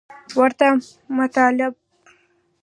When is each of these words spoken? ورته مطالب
ورته 0.39 0.67
مطالب 1.17 1.73